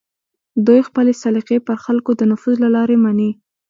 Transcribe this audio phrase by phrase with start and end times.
[0.65, 3.31] دوی خپلې سلیقې پر خلکو د نفوذ له لارې مني